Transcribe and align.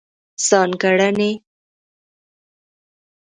ځانګړنې: 0.47 1.31